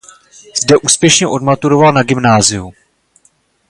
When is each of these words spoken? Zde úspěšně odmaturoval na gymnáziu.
Zde 0.61 0.77
úspěšně 0.77 1.27
odmaturoval 1.27 1.93
na 1.93 2.03
gymnáziu. 2.03 2.73